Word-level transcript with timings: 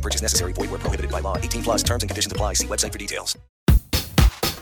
Purchase 0.00 0.22
necessary. 0.22 0.52
Void 0.52 0.70
where 0.70 0.78
prohibited 0.78 1.10
by 1.10 1.20
law. 1.20 1.36
18 1.36 1.62
plus 1.62 1.82
terms 1.82 2.02
and 2.02 2.10
conditions 2.10 2.32
apply. 2.32 2.54
See 2.54 2.66
website 2.66 2.92
for 2.92 2.98
details. 2.98 3.36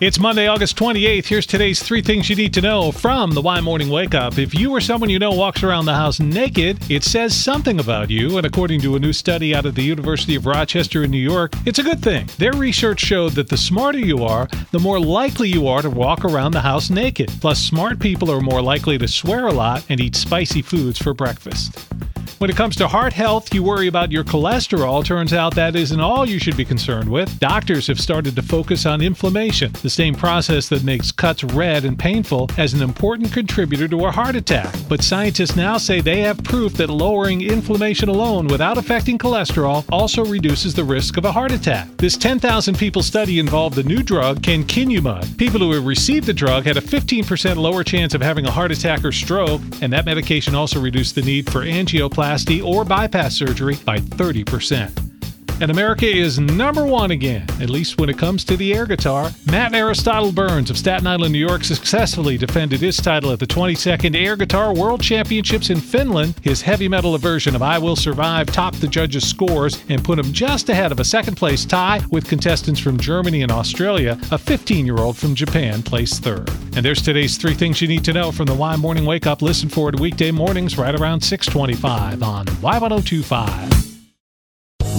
It's 0.01 0.21
Monday, 0.21 0.47
August 0.47 0.77
28th. 0.77 1.27
Here's 1.27 1.45
today's 1.45 1.83
three 1.83 2.03
things 2.03 2.31
you 2.31 2.37
need 2.37 2.55
to 2.55 2.61
know 2.61 2.93
from 2.93 3.33
the 3.33 3.43
Y 3.43 3.61
Morning 3.61 3.89
Wake 3.89 4.15
Up. 4.15 4.39
If 4.39 4.55
you 4.55 4.71
or 4.71 4.81
someone 4.81 5.11
you 5.11 5.19
know 5.19 5.33
walks 5.33 5.65
around 5.65 5.87
the 5.87 5.95
house 5.95 6.21
naked, 6.21 6.89
it 6.89 7.03
says 7.03 7.35
something 7.35 7.81
about 7.81 8.09
you. 8.09 8.37
And 8.37 8.47
according 8.47 8.81
to 8.83 8.95
a 8.95 9.01
new 9.01 9.13
study 9.13 9.57
out 9.57 9.67
of 9.67 9.75
the 9.75 9.83
University 9.83 10.37
of 10.37 10.47
Rochester 10.47 11.03
in 11.03 11.11
New 11.11 11.19
York, 11.19 11.53
it's 11.67 11.81
a 11.81 11.83
good 11.83 12.01
thing. 12.01 12.29
Their 12.39 12.53
research 12.53 13.01
showed 13.01 13.33
that 13.33 13.49
the 13.49 13.57
smarter 13.57 13.99
you 13.99 14.23
are, 14.23 14.47
the 14.71 14.79
more 14.79 15.01
likely 15.01 15.49
you 15.49 15.67
are 15.67 15.83
to 15.83 15.91
walk 15.91 16.25
around 16.25 16.53
the 16.53 16.61
house 16.61 16.91
naked. 16.91 17.33
Plus, 17.41 17.59
smart 17.59 17.99
people 17.99 18.31
are 18.31 18.41
more 18.41 18.63
likely 18.63 18.99
to 18.99 19.09
swear 19.09 19.49
a 19.49 19.53
lot 19.53 19.85
and 19.89 20.01
eat 20.01 20.15
spicy 20.15 20.63
foods 20.63 21.01
for 21.01 21.13
breakfast. 21.13 21.77
When 22.39 22.51
it 22.51 22.57
comes 22.57 22.77
to 22.77 22.87
heart 22.87 23.13
health, 23.13 23.53
you 23.53 23.65
worry 23.65 23.89
about 23.89 24.13
your 24.13 24.23
cholesterol. 24.23 25.05
Turns 25.05 25.33
out 25.33 25.57
that 25.57 25.75
isn't 25.75 25.99
all 25.99 26.25
you 26.25 26.39
should 26.39 26.57
be 26.57 26.65
concerned 26.65 27.09
with. 27.09 27.41
Doctors 27.41 27.89
have 27.89 27.99
started 27.99 28.37
to 28.37 28.43
focus 28.43 28.87
on 28.87 29.01
inflammation, 29.01 29.73
the 29.83 29.91
same 29.91 30.15
process 30.15 30.69
that 30.69 30.85
makes 30.85 31.11
cuts 31.11 31.43
red 31.43 31.85
and 31.85 31.99
painful, 31.99 32.49
as 32.57 32.75
an 32.75 32.83
important 32.83 33.33
contributor 33.33 33.89
to 33.89 34.07
a 34.07 34.13
heart 34.13 34.37
attack. 34.37 34.73
But 34.89 35.03
scientists 35.03 35.57
now 35.57 35.79
say 35.79 36.01
they 36.01 36.21
have 36.21 36.45
proof 36.45 36.75
that 36.75 36.91
lowering 36.91 37.41
inflammation 37.41 38.09
alone 38.09 38.47
without 38.47 38.79
affecting 38.79 39.19
cholesterol 39.19 39.85
also 39.91 40.25
reduces 40.25 40.75
the 40.75 40.85
risk 40.85 41.17
of 41.17 41.25
a 41.25 41.33
heart 41.33 41.51
attack. 41.51 41.89
This 41.97 42.17
10,000 42.17 42.79
people 42.79 43.03
study 43.03 43.41
involved 43.41 43.75
the 43.75 43.83
new 43.83 44.05
drug, 44.05 44.43
canakinumab. 44.43 45.39
People 45.39 45.59
who 45.59 45.73
have 45.73 45.87
received 45.87 46.27
the 46.27 46.33
drug 46.33 46.67
had 46.67 46.77
a 46.77 46.81
15% 46.81 47.57
lower 47.57 47.83
chance 47.83 48.15
of 48.15 48.23
having 48.23 48.47
a 48.47 48.51
heart 48.53 48.71
attack 48.71 49.05
or 49.05 49.11
stroke, 49.11 49.61
and 49.83 49.93
that 49.93 50.05
medication 50.05 50.55
also 50.55 50.81
reduced 50.81 51.17
the 51.17 51.23
need 51.23 51.51
for 51.51 51.65
angioplasty 51.65 52.18
or 52.63 52.85
bypass 52.85 53.35
surgery 53.35 53.77
by 53.85 53.99
30%. 53.99 55.08
And 55.61 55.73
America 55.73 56.07
is 56.07 56.39
number 56.39 56.87
one 56.87 57.11
again, 57.11 57.45
at 57.61 57.69
least 57.69 57.99
when 57.99 58.09
it 58.09 58.17
comes 58.17 58.45
to 58.45 58.57
the 58.57 58.73
air 58.75 58.87
guitar. 58.87 59.33
Matt 59.47 59.73
Airistotle 59.73 60.33
Burns 60.33 60.71
of 60.71 60.79
Staten 60.79 61.07
Island, 61.07 61.33
New 61.33 61.45
York, 61.45 61.65
successfully 61.65 62.39
defended 62.39 62.81
his 62.81 62.97
title 62.97 63.33
at 63.33 63.41
the 63.41 63.47
22nd 63.47 64.15
Air 64.15 64.37
Guitar 64.37 64.73
World 64.73 65.03
Championships 65.03 65.71
in 65.71 65.81
Finland. 65.81 66.37
His 66.43 66.63
heavy 66.63 66.89
metal 66.89 67.19
version 67.19 67.57
of 67.57 67.63
I 67.63 67.77
Will 67.79 67.97
Survive 67.97 68.47
topped 68.47 68.81
the 68.81 68.87
judges' 68.87 69.29
scores 69.29 69.83
and 69.89 70.05
put 70.05 70.19
him 70.19 70.33
just 70.33 70.69
ahead 70.69 70.93
of 70.93 71.01
a 71.01 71.05
second 71.05 71.37
place 71.37 71.65
tie 71.65 72.01
with 72.11 72.29
contestants 72.29 72.79
from 72.81 72.97
Germany 72.97 73.43
and 73.43 73.51
Australia. 73.51 74.17
A 74.31 74.39
15 74.39 74.87
year 74.87 74.99
old 74.99 75.17
from 75.17 75.35
Japan 75.35 75.83
placed 75.83 76.23
third. 76.23 76.49
And 76.77 76.85
there's 76.85 77.03
today's 77.03 77.37
three 77.37 77.55
things 77.55 77.83
you 77.83 77.89
need 77.89 78.05
to 78.05 78.13
know 78.13 78.31
from 78.31 78.47
the 78.47 78.55
Y 78.55 78.77
Morning 78.77 79.05
Wake 79.05 79.27
Up. 79.27 79.43
Listen 79.43 79.69
for 79.69 79.89
it 79.89 79.99
weekday 79.99 80.31
mornings 80.31 80.79
right 80.79 80.95
around 80.95 81.21
625 81.21 82.23
on 82.23 82.47
Y1025. 82.47 83.88